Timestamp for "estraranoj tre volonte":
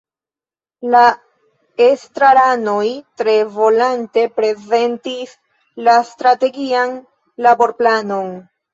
1.87-4.25